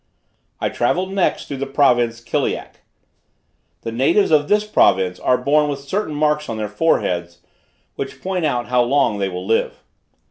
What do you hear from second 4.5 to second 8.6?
province are born with certain marks on their foreheads, which point